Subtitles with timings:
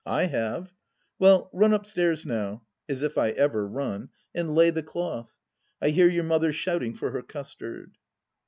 [0.03, 0.73] I have.
[1.19, 5.29] Well, run upstairs now "—(As if I ever run !)—"and lay the cloth.
[5.79, 7.91] I hear your Mother shouting for her custard."